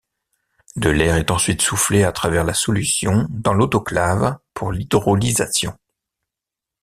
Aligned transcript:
De 0.77 0.89
l'air 0.89 1.15
est 1.17 1.29
ensuite 1.29 1.61
soufflé 1.61 2.03
à 2.03 2.11
travers 2.11 2.43
la 2.43 2.55
solution 2.55 3.27
dans 3.29 3.53
l'autoclave 3.53 4.35
pour 4.55 4.71
l’hydrolysation. 4.71 5.77